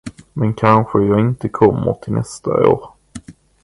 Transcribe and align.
Men 0.33 0.53
kanske 0.53 0.99
jag 1.01 1.19
inte 1.19 1.49
kommer 1.49 1.93
till 1.93 2.13
nästa 2.13 2.69
år. 2.69 2.89